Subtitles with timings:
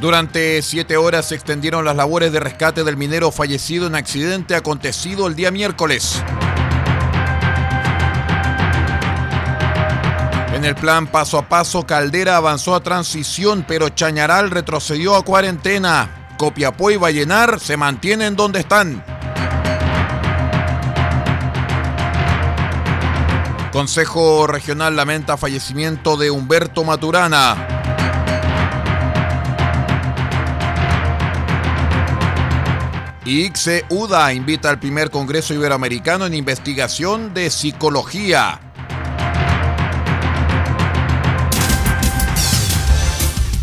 [0.00, 5.26] Durante siete horas se extendieron las labores de rescate del minero fallecido en accidente acontecido
[5.26, 6.22] el día miércoles.
[10.54, 16.28] En el plan paso a paso, Caldera avanzó a transición, pero Chañaral retrocedió a cuarentena.
[16.38, 19.04] Copiapó y Vallenar se mantienen donde están.
[23.70, 27.99] Consejo Regional lamenta fallecimiento de Humberto Maturana.
[33.26, 38.58] ICE UDA invita al primer Congreso Iberoamericano en investigación de psicología.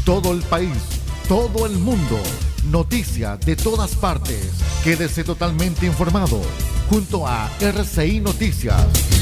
[0.05, 2.19] Todo el país, todo el mundo,
[2.65, 4.51] noticias de todas partes.
[4.83, 6.39] Quédese totalmente informado
[6.87, 9.16] junto a RCI Noticias.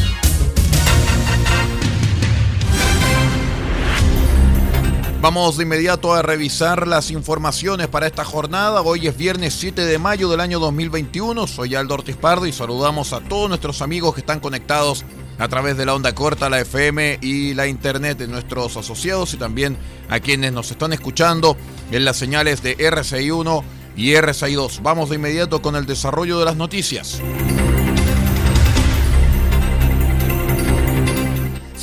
[5.26, 8.84] Vamos de inmediato a revisar las informaciones para esta jornada.
[8.84, 11.48] Hoy es viernes 7 de mayo del año 2021.
[11.48, 15.04] Soy Aldo Ortiz Pardo y saludamos a todos nuestros amigos que están conectados
[15.40, 19.38] a través de la onda corta, la FM y la internet de nuestros asociados y
[19.38, 19.78] también
[20.10, 21.58] a quienes nos están escuchando
[21.90, 23.64] en las señales de RCI 1
[23.98, 24.84] y RCI 2.
[24.84, 27.20] Vamos de inmediato con el desarrollo de las noticias.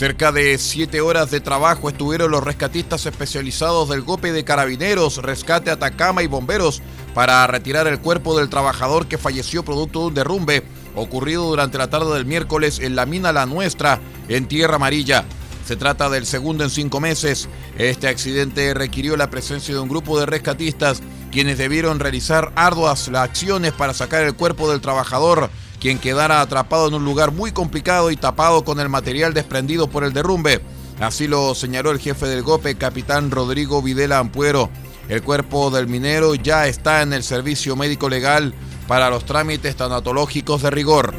[0.03, 5.71] Cerca de siete horas de trabajo estuvieron los rescatistas especializados del GOPE de Carabineros, Rescate
[5.71, 6.83] Atacama y Bomberos
[7.15, 10.65] para retirar el cuerpo del trabajador que falleció producto de un derrumbe
[10.97, 15.25] ocurrido durante la tarde del miércoles en la mina La Nuestra, en Tierra Amarilla.
[15.69, 17.49] Se trata del segundo en cinco meses.
[17.79, 23.73] Este accidente requirió la presencia de un grupo de rescatistas quienes debieron realizar arduas acciones
[23.73, 25.49] para sacar el cuerpo del trabajador
[25.83, 30.05] quien quedara atrapado en un lugar muy complicado y tapado con el material desprendido por
[30.05, 30.63] el derrumbe.
[31.01, 34.71] Así lo señaló el jefe del GOPE, capitán Rodrigo Videla Ampuero.
[35.09, 38.55] El cuerpo del minero ya está en el servicio médico legal
[38.87, 41.17] para los trámites tanatológicos de rigor.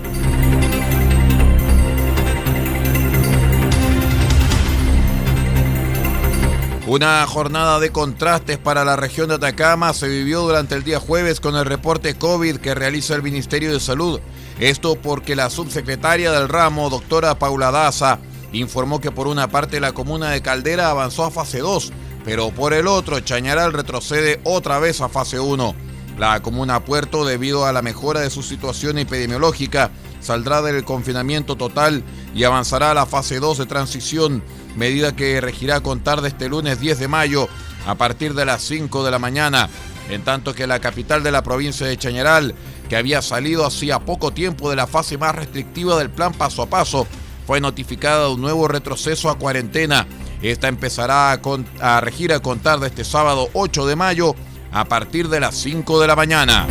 [6.93, 11.39] Una jornada de contrastes para la región de Atacama se vivió durante el día jueves
[11.39, 14.19] con el reporte COVID que realiza el Ministerio de Salud.
[14.59, 18.19] Esto porque la subsecretaria del ramo, doctora Paula Daza,
[18.51, 21.91] informó que por una parte la comuna de Caldera avanzó a fase 2,
[22.25, 25.73] pero por el otro Chañaral retrocede otra vez a fase 1.
[26.19, 29.89] La comuna Puerto, debido a la mejora de su situación epidemiológica,
[30.19, 32.03] saldrá del confinamiento total
[32.35, 34.43] y avanzará a la fase 2 de transición,
[34.75, 37.47] medida que regirá a contar de este lunes 10 de mayo
[37.85, 39.69] a partir de las 5 de la mañana,
[40.09, 42.55] en tanto que la capital de la provincia de Chañaral
[42.89, 46.67] que había salido hacía poco tiempo de la fase más restrictiva del plan paso a
[46.67, 47.07] paso,
[47.45, 50.07] fue notificada de un nuevo retroceso a cuarentena.
[50.41, 54.35] Esta empezará a, regir a contar de este sábado 8 de mayo
[54.71, 56.67] a partir de las 5 de la mañana.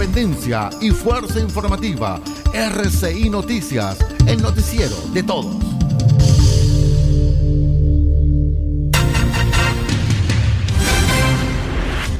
[0.00, 2.20] Independencia y fuerza informativa.
[2.54, 3.98] RCI Noticias,
[4.28, 5.56] el noticiero de todos.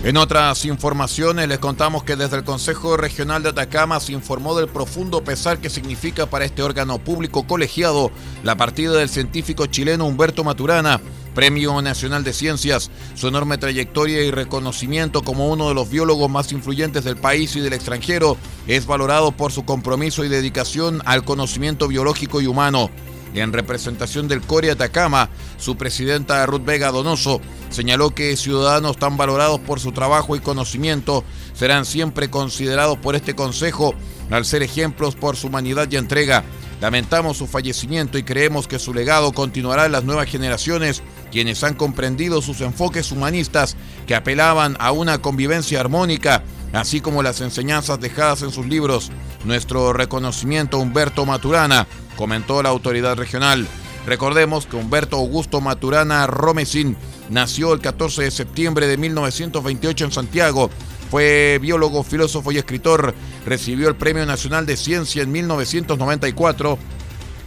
[0.02, 4.66] En otras informaciones les contamos que desde el Consejo Regional de Atacama se informó del
[4.66, 8.10] profundo pesar que significa para este órgano público colegiado
[8.42, 11.00] la partida del científico chileno Humberto Maturana,
[11.38, 12.90] Premio Nacional de Ciencias.
[13.14, 17.60] Su enorme trayectoria y reconocimiento como uno de los biólogos más influyentes del país y
[17.60, 18.36] del extranjero
[18.66, 22.90] es valorado por su compromiso y dedicación al conocimiento biológico y humano.
[23.34, 27.40] En representación del CORE Atacama, su presidenta Ruth Vega Donoso
[27.70, 31.22] señaló que ciudadanos tan valorados por su trabajo y conocimiento
[31.54, 33.94] serán siempre considerados por este Consejo
[34.32, 36.42] al ser ejemplos por su humanidad y entrega.
[36.80, 41.02] Lamentamos su fallecimiento y creemos que su legado continuará en las nuevas generaciones,
[41.32, 43.76] quienes han comprendido sus enfoques humanistas
[44.06, 49.10] que apelaban a una convivencia armónica, así como las enseñanzas dejadas en sus libros.
[49.44, 53.66] Nuestro reconocimiento Humberto Maturana, comentó la autoridad regional.
[54.06, 56.96] Recordemos que Humberto Augusto Maturana Romesín
[57.28, 60.70] nació el 14 de septiembre de 1928 en Santiago.
[61.10, 63.14] Fue biólogo, filósofo y escritor.
[63.46, 66.78] Recibió el Premio Nacional de Ciencia en 1994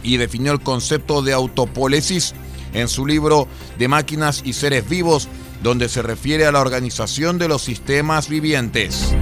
[0.02, 2.34] y definió el concepto de autopolesis
[2.72, 3.48] en su libro
[3.78, 5.28] De máquinas y seres vivos,
[5.62, 9.14] donde se refiere a la organización de los sistemas vivientes.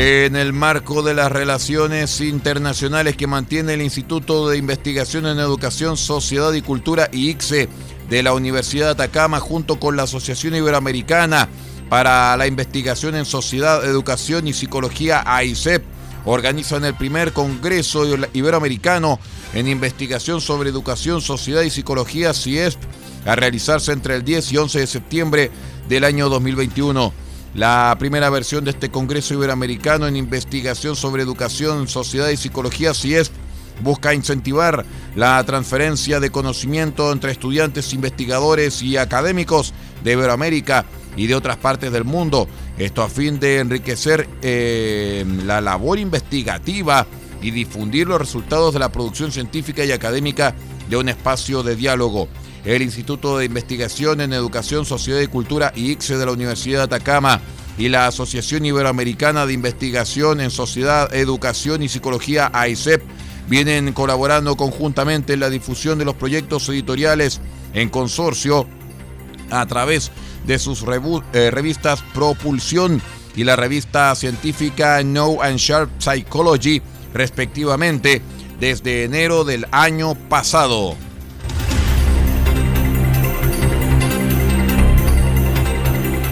[0.00, 5.96] En el marco de las relaciones internacionales que mantiene el Instituto de Investigación en Educación,
[5.96, 7.68] Sociedad y Cultura IICSE
[8.08, 11.48] de la Universidad de Atacama junto con la Asociación Iberoamericana
[11.88, 15.82] para la Investigación en Sociedad, Educación y Psicología AICEP,
[16.26, 19.18] organizan el primer Congreso Iberoamericano
[19.52, 22.78] en Investigación sobre Educación, Sociedad y Psicología CIESP
[23.26, 25.50] a realizarse entre el 10 y 11 de septiembre
[25.88, 27.27] del año 2021.
[27.54, 33.32] La primera versión de este Congreso Iberoamericano en Investigación sobre Educación, Sociedad y Psicología CIESP
[33.82, 34.84] busca incentivar
[35.14, 39.72] la transferencia de conocimiento entre estudiantes, investigadores y académicos
[40.04, 40.84] de Iberoamérica
[41.16, 42.48] y de otras partes del mundo.
[42.76, 47.06] Esto a fin de enriquecer eh, la labor investigativa
[47.40, 50.54] y difundir los resultados de la producción científica y académica
[50.88, 52.28] de un espacio de diálogo.
[52.68, 57.40] El Instituto de Investigación en Educación, Sociedad y Cultura IICSE de la Universidad de Atacama
[57.78, 63.02] y la Asociación Iberoamericana de Investigación en Sociedad, Educación y Psicología AICEP
[63.48, 67.40] vienen colaborando conjuntamente en la difusión de los proyectos editoriales
[67.72, 68.66] en consorcio
[69.48, 70.12] a través
[70.46, 70.84] de sus
[71.32, 73.00] eh, revistas Propulsión
[73.34, 76.82] y la revista científica No and Sharp Psychology,
[77.14, 78.20] respectivamente,
[78.60, 81.07] desde enero del año pasado.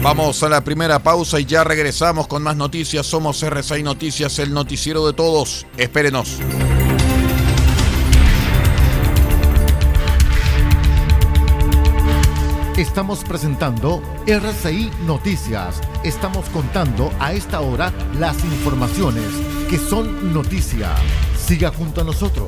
[0.07, 3.05] Vamos a la primera pausa y ya regresamos con más noticias.
[3.05, 5.65] Somos RSI Noticias, el noticiero de todos.
[5.75, 6.37] Espérenos.
[12.77, 15.81] Estamos presentando RCI Noticias.
[16.05, 19.25] Estamos contando a esta hora las informaciones
[19.69, 20.95] que son noticia.
[21.37, 22.47] Siga junto a nosotros.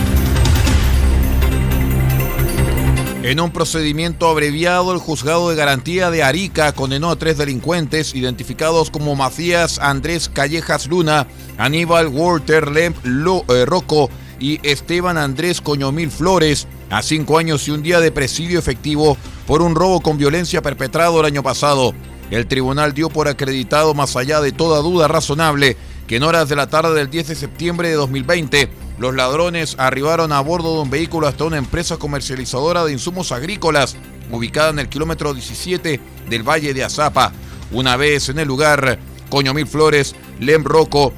[3.23, 8.89] En un procedimiento abreviado, el juzgado de garantía de Arica condenó a tres delincuentes identificados
[8.89, 11.27] como Macías Andrés Callejas Luna,
[11.59, 14.09] Aníbal Walter Lemp eh, Rocco
[14.39, 19.61] y Esteban Andrés Coñomil Flores a cinco años y un día de presidio efectivo por
[19.61, 21.93] un robo con violencia perpetrado el año pasado.
[22.31, 26.55] El tribunal dio por acreditado, más allá de toda duda razonable, que en horas de
[26.55, 28.69] la tarde del 10 de septiembre de 2020,
[29.01, 33.95] los ladrones arribaron a bordo de un vehículo hasta una empresa comercializadora de insumos agrícolas
[34.31, 37.33] ubicada en el kilómetro 17 del Valle de Azapa.
[37.71, 38.99] Una vez en el lugar,
[39.31, 41.13] Coño Mil Flores, Lem Rocco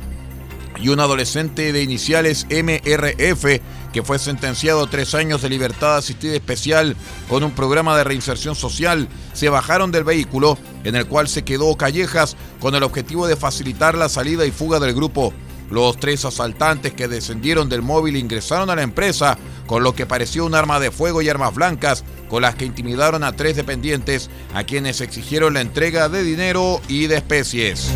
[0.81, 3.59] y un adolescente de iniciales MRF
[3.91, 6.95] que fue sentenciado a tres años de libertad asistida especial
[7.27, 11.75] con un programa de reinserción social, se bajaron del vehículo en el cual se quedó
[11.75, 15.33] Callejas con el objetivo de facilitar la salida y fuga del grupo.
[15.73, 20.45] Los tres asaltantes que descendieron del móvil ingresaron a la empresa con lo que pareció
[20.45, 24.65] un arma de fuego y armas blancas, con las que intimidaron a tres dependientes a
[24.65, 27.89] quienes exigieron la entrega de dinero y de especies.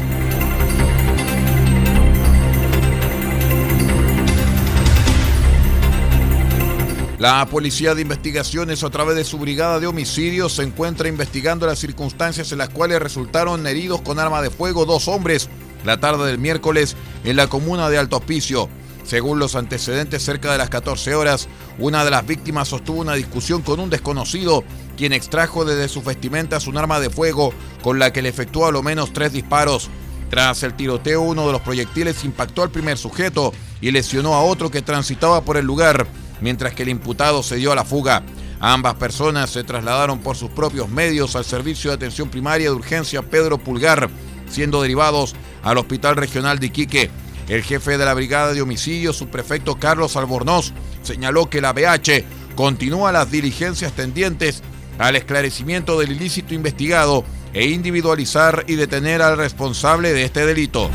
[7.20, 11.78] La Policía de Investigaciones, a través de su brigada de homicidios, se encuentra investigando las
[11.78, 15.48] circunstancias en las cuales resultaron heridos con arma de fuego dos hombres
[15.88, 18.70] la tarde del miércoles en la comuna de Alto Hospicio.
[19.06, 21.48] Según los antecedentes, cerca de las 14 horas,
[21.80, 24.66] una de las víctimas sostuvo una discusión con un desconocido,
[24.98, 28.72] quien extrajo desde sus vestimentas un arma de fuego con la que le efectuó a
[28.74, 29.90] lo menos tres disparos.
[30.30, 34.70] Tras el tiroteo, uno de los proyectiles impactó al primer sujeto y lesionó a otro
[34.70, 36.06] que transitaba por el lugar,
[36.42, 38.24] mientras que el imputado se dio a la fuga.
[38.60, 43.22] Ambas personas se trasladaron por sus propios medios al Servicio de Atención Primaria de Urgencia
[43.22, 44.10] Pedro Pulgar,
[44.50, 47.10] siendo derivados al Hospital Regional de Iquique.
[47.48, 52.24] El jefe de la Brigada de Homicidios, subprefecto Carlos Albornoz, señaló que la BH
[52.56, 54.64] continúa las diligencias tendientes
[54.98, 57.24] al esclarecimiento del ilícito investigado
[57.54, 60.90] e individualizar y detener al responsable de este delito.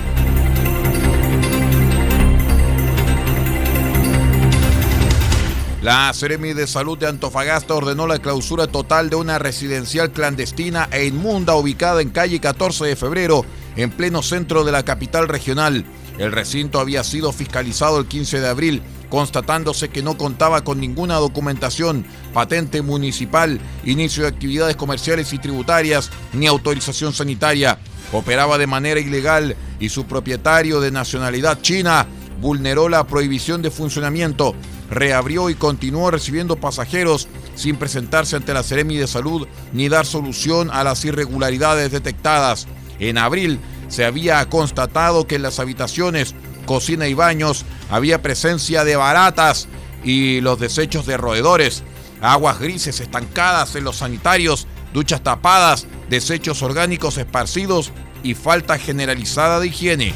[5.83, 11.07] La Seremi de Salud de Antofagasta ordenó la clausura total de una residencial clandestina e
[11.07, 13.45] inmunda ubicada en calle 14 de febrero,
[13.77, 15.85] en pleno centro de la capital regional.
[16.19, 21.17] El recinto había sido fiscalizado el 15 de abril, constatándose que no contaba con ninguna
[21.17, 27.79] documentación, patente municipal, inicio de actividades comerciales y tributarias, ni autorización sanitaria.
[28.13, 32.07] Operaba de manera ilegal y su propietario de nacionalidad china
[32.41, 34.55] vulneró la prohibición de funcionamiento
[34.93, 40.71] reabrió y continuó recibiendo pasajeros sin presentarse ante la Seremi de Salud ni dar solución
[40.71, 42.67] a las irregularidades detectadas.
[42.99, 43.59] En abril
[43.89, 46.35] se había constatado que en las habitaciones,
[46.67, 49.69] cocina y baños había presencia de baratas
[50.05, 51.83] y los desechos de roedores,
[52.21, 59.69] aguas grises estancadas en los sanitarios, duchas tapadas, desechos orgánicos esparcidos y falta generalizada de
[59.69, 60.15] higiene.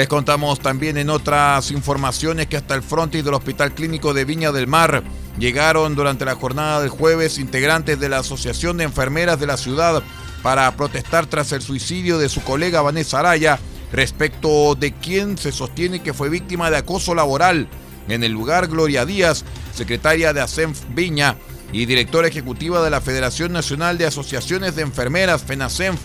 [0.00, 4.50] Les contamos también en otras informaciones que hasta el frontis del Hospital Clínico de Viña
[4.50, 5.02] del Mar
[5.38, 10.02] llegaron durante la jornada del jueves integrantes de la Asociación de Enfermeras de la ciudad
[10.42, 13.58] para protestar tras el suicidio de su colega Vanessa Araya
[13.92, 17.68] respecto de quien se sostiene que fue víctima de acoso laboral.
[18.08, 21.36] En el lugar, Gloria Díaz, secretaria de ASENF Viña,
[21.72, 26.00] y directora ejecutiva de la Federación Nacional de Asociaciones de Enfermeras, FENACENF,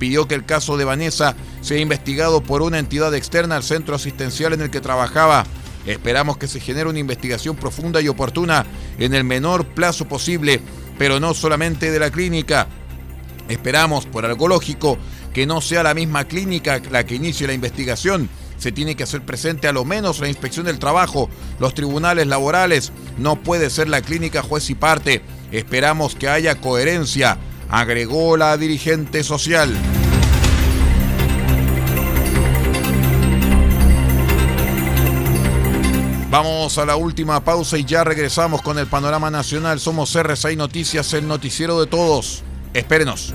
[0.00, 4.54] pidió que el caso de Vanessa sea investigado por una entidad externa al centro asistencial
[4.54, 5.44] en el que trabajaba.
[5.86, 8.66] Esperamos que se genere una investigación profunda y oportuna
[8.98, 10.60] en el menor plazo posible,
[10.98, 12.66] pero no solamente de la clínica.
[13.48, 14.96] Esperamos, por algo lógico,
[15.34, 18.30] que no sea la misma clínica la que inicie la investigación.
[18.56, 21.28] Se tiene que hacer presente a lo menos la inspección del trabajo,
[21.58, 22.90] los tribunales laborales.
[23.18, 25.22] No puede ser la clínica juez y parte.
[25.52, 27.38] Esperamos que haya coherencia,
[27.70, 29.72] agregó la dirigente social.
[36.30, 39.80] Vamos a la última pausa y ya regresamos con el panorama nacional.
[39.80, 42.44] Somos R6 Noticias, el noticiero de todos.
[42.72, 43.34] Espérenos.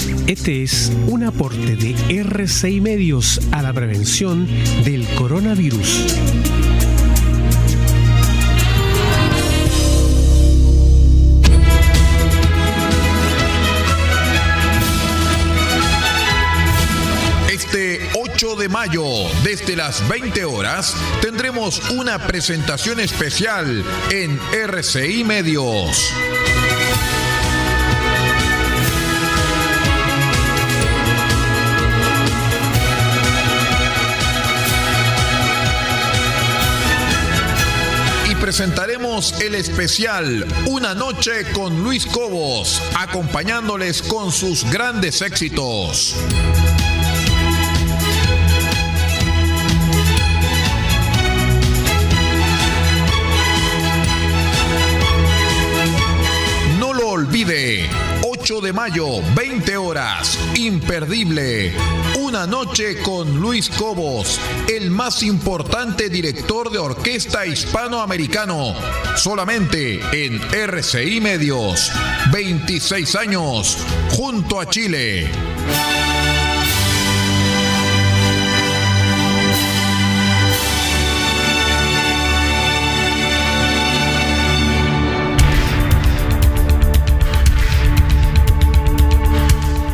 [0.31, 4.47] Este es un aporte de R6 Medios a la prevención
[4.85, 6.05] del coronavirus.
[17.51, 19.03] Este 8 de mayo,
[19.43, 26.09] desde las 20 horas, tendremos una presentación especial en RCI Medios.
[38.41, 46.15] Presentaremos el especial Una noche con Luis Cobos, acompañándoles con sus grandes éxitos.
[58.71, 61.73] De mayo, 20 horas, imperdible.
[62.19, 68.75] Una noche con Luis Cobos, el más importante director de orquesta hispanoamericano,
[69.15, 71.91] solamente en RCI Medios.
[72.31, 73.77] 26 años,
[74.11, 75.29] junto a Chile.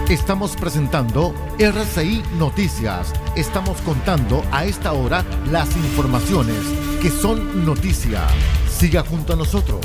[0.09, 3.11] Estamos presentando RCI Noticias.
[3.35, 6.55] Estamos contando a esta hora las informaciones
[7.01, 8.25] que son noticia.
[8.69, 9.81] Siga junto a nosotros.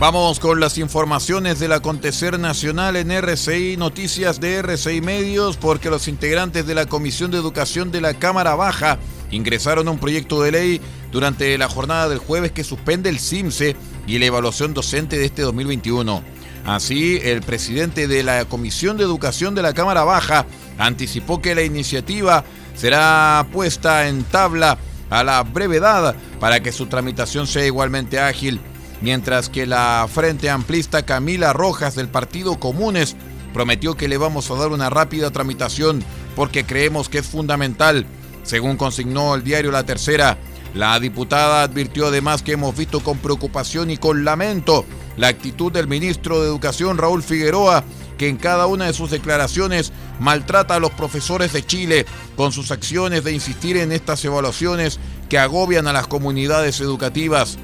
[0.00, 6.08] Vamos con las informaciones del acontecer nacional en RCI Noticias de RCI Medios porque los
[6.08, 8.98] integrantes de la Comisión de Educación de la Cámara Baja
[9.30, 10.80] ingresaron a un proyecto de ley
[11.12, 15.42] durante la jornada del jueves que suspende el CIMSE y la evaluación docente de este
[15.42, 16.22] 2021.
[16.64, 20.46] Así, el presidente de la Comisión de Educación de la Cámara Baja
[20.78, 24.78] anticipó que la iniciativa será puesta en tabla
[25.10, 28.60] a la brevedad para que su tramitación sea igualmente ágil,
[29.02, 33.14] mientras que la Frente Amplista Camila Rojas del Partido Comunes
[33.52, 36.02] prometió que le vamos a dar una rápida tramitación
[36.34, 38.06] porque creemos que es fundamental.
[38.42, 40.38] Según consignó el diario La Tercera,
[40.74, 44.84] la diputada advirtió además que hemos visto con preocupación y con lamento
[45.16, 47.84] la actitud del ministro de Educación Raúl Figueroa,
[48.18, 52.06] que en cada una de sus declaraciones maltrata a los profesores de Chile
[52.36, 57.56] con sus acciones de insistir en estas evaluaciones que agobian a las comunidades educativas.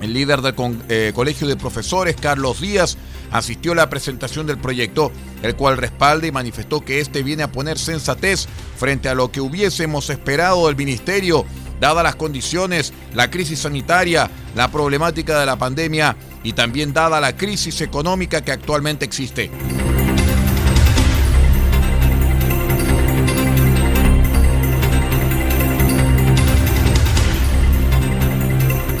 [0.00, 0.54] El líder del
[0.88, 2.96] eh, Colegio de Profesores, Carlos Díaz,
[3.30, 7.52] asistió a la presentación del proyecto, el cual respalda y manifestó que este viene a
[7.52, 11.44] poner sensatez frente a lo que hubiésemos esperado del ministerio
[11.80, 17.36] dadas las condiciones, la crisis sanitaria, la problemática de la pandemia y también dada la
[17.36, 19.50] crisis económica que actualmente existe.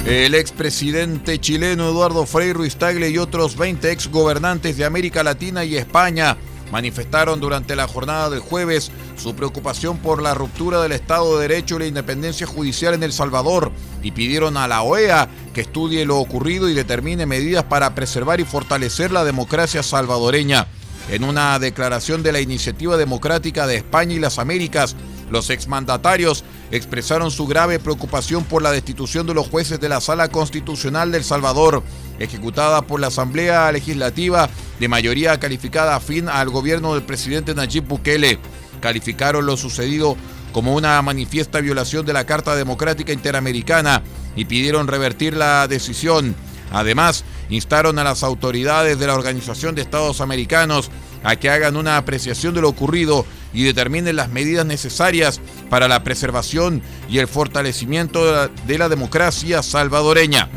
[0.06, 5.76] El expresidente chileno Eduardo Frei Ruiz Tagle y otros 20 exgobernantes de América Latina y
[5.76, 6.36] España
[6.70, 11.76] manifestaron durante la jornada del jueves su preocupación por la ruptura del Estado de Derecho
[11.76, 13.72] y la independencia judicial en El Salvador
[14.02, 18.44] y pidieron a la OEA que estudie lo ocurrido y determine medidas para preservar y
[18.44, 20.66] fortalecer la democracia salvadoreña.
[21.10, 24.96] En una declaración de la Iniciativa Democrática de España y las Américas,
[25.30, 30.28] los exmandatarios expresaron su grave preocupación por la destitución de los jueces de la Sala
[30.28, 31.82] Constitucional del Salvador,
[32.18, 34.48] ejecutada por la Asamblea Legislativa
[34.78, 38.38] de mayoría calificada afín al gobierno del presidente Nayib Bukele.
[38.80, 40.16] Calificaron lo sucedido
[40.52, 44.02] como una manifiesta violación de la Carta Democrática Interamericana
[44.36, 46.34] y pidieron revertir la decisión.
[46.72, 50.90] Además, instaron a las autoridades de la Organización de Estados Americanos
[51.24, 56.04] a que hagan una apreciación de lo ocurrido y determinen las medidas necesarias para la
[56.04, 60.48] preservación y el fortalecimiento de la, democracia salvadoreña.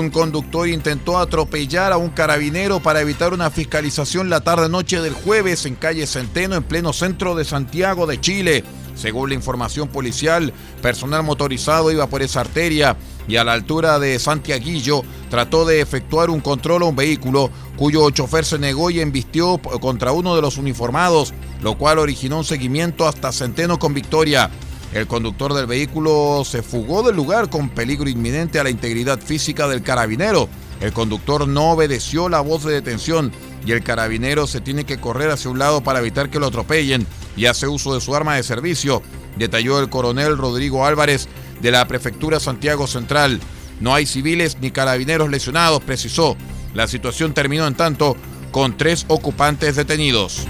[0.00, 5.66] Un conductor intentó atropellar a un carabinero para evitar una fiscalización la tarde-noche del jueves
[5.66, 8.64] en calle Centeno, en pleno centro de Santiago de Chile.
[8.94, 12.96] Según la información policial, personal motorizado iba por esa arteria
[13.28, 18.08] y a la altura de Santiaguillo trató de efectuar un control a un vehículo cuyo
[18.08, 23.06] chofer se negó y embistió contra uno de los uniformados, lo cual originó un seguimiento
[23.06, 24.50] hasta Centeno con Victoria.
[24.92, 29.68] El conductor del vehículo se fugó del lugar con peligro inminente a la integridad física
[29.68, 30.48] del carabinero.
[30.80, 33.30] El conductor no obedeció la voz de detención
[33.64, 37.06] y el carabinero se tiene que correr hacia un lado para evitar que lo atropellen
[37.36, 39.02] y hace uso de su arma de servicio,
[39.36, 41.28] detalló el coronel Rodrigo Álvarez
[41.60, 43.40] de la Prefectura Santiago Central.
[43.78, 46.36] No hay civiles ni carabineros lesionados, precisó.
[46.74, 48.16] La situación terminó en tanto
[48.50, 50.46] con tres ocupantes detenidos.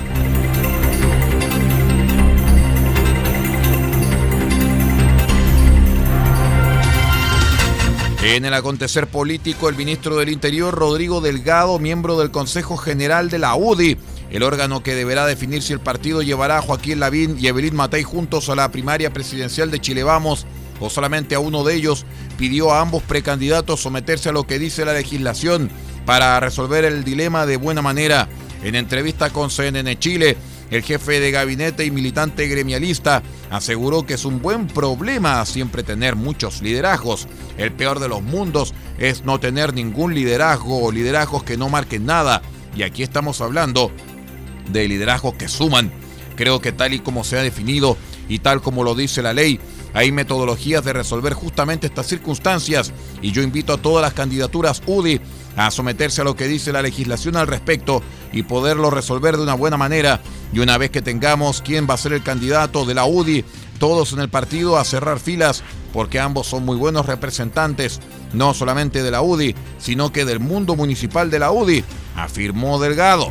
[8.23, 13.39] En el acontecer político, el ministro del Interior, Rodrigo Delgado, miembro del Consejo General de
[13.39, 13.97] la UDI,
[14.31, 18.03] el órgano que deberá definir si el partido llevará a Joaquín Lavín y Evelyn Matei
[18.03, 20.47] juntos a la primaria presidencial de Chile Vamos
[20.81, 22.05] o solamente a uno de ellos,
[22.37, 25.71] pidió a ambos precandidatos someterse a lo que dice la legislación
[26.05, 28.29] para resolver el dilema de buena manera.
[28.63, 30.37] En entrevista con CNN Chile,
[30.71, 36.17] el jefe de gabinete y militante gremialista aseguró que es un buen problema siempre tener
[36.17, 37.27] muchos liderazgos.
[37.59, 42.07] El peor de los mundos es no tener ningún liderazgo o liderazgos que no marquen
[42.07, 42.43] nada.
[42.77, 43.91] Y aquí estamos hablando
[44.73, 45.93] de liderazgos que suman.
[46.37, 47.97] Creo que tal y como se ha definido
[48.29, 49.61] y tal como lo dice la ley,
[49.93, 55.21] hay metodologías de resolver justamente estas circunstancias y yo invito a todas las candidaturas UDI
[55.57, 59.55] a someterse a lo que dice la legislación al respecto y poderlo resolver de una
[59.55, 60.21] buena manera.
[60.53, 63.45] Y una vez que tengamos quién va a ser el candidato de la UDI,
[63.79, 68.01] todos en el partido a cerrar filas, porque ambos son muy buenos representantes,
[68.33, 71.85] no solamente de la UDI, sino que del mundo municipal de la UDI,
[72.17, 73.31] afirmó Delgado.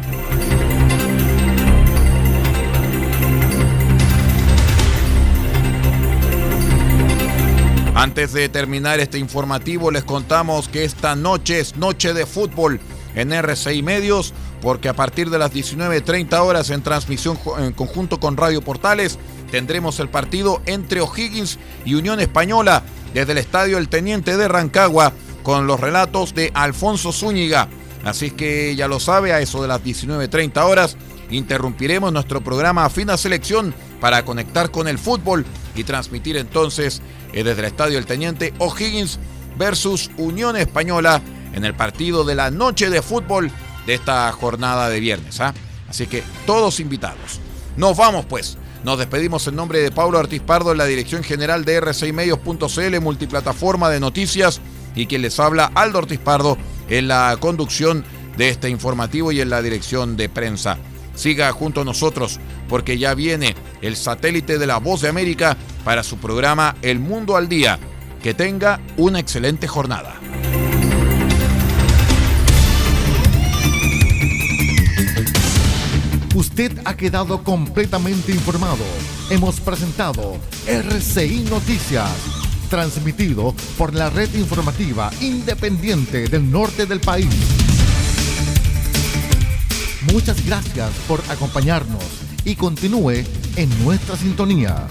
[8.00, 12.80] Antes de terminar este informativo, les contamos que esta noche es noche de fútbol
[13.14, 18.38] en RCI Medios, porque a partir de las 19.30 horas en transmisión en conjunto con
[18.38, 19.20] Radio Portales,
[19.52, 22.84] tendremos el partido entre O'Higgins y Unión Española
[23.14, 25.12] desde el Estadio El Teniente de Rancagua,
[25.44, 27.68] con los relatos de Alfonso Zúñiga.
[28.06, 30.96] Así que ya lo sabe, a eso de las 19.30 horas,
[31.30, 35.46] interrumpiremos nuestro programa Fina Selección para conectar con el fútbol
[35.80, 39.18] y transmitir entonces eh, desde el Estadio El Teniente O'Higgins
[39.58, 41.22] versus Unión Española
[41.54, 43.50] en el partido de la noche de fútbol
[43.86, 45.40] de esta jornada de viernes.
[45.40, 45.54] ¿ah?
[45.88, 47.40] Así que todos invitados.
[47.78, 48.58] Nos vamos pues.
[48.84, 53.90] Nos despedimos en nombre de Pablo Ortiz Pardo en la dirección general de r6medios.cl, multiplataforma
[53.90, 54.62] de noticias,
[54.96, 56.58] y quien les habla, Aldo Ortiz Pardo,
[56.90, 58.06] en la conducción
[58.38, 60.78] de este informativo y en la dirección de prensa.
[61.20, 66.02] Siga junto a nosotros porque ya viene el satélite de la Voz de América para
[66.02, 67.78] su programa El Mundo al Día.
[68.24, 70.16] Que tenga una excelente jornada.
[76.34, 78.86] Usted ha quedado completamente informado.
[79.30, 82.12] Hemos presentado RCI Noticias,
[82.70, 87.69] transmitido por la red informativa independiente del norte del país.
[90.12, 92.04] Muchas gracias por acompañarnos
[92.44, 93.24] y continúe
[93.56, 94.88] en nuestra sintonía.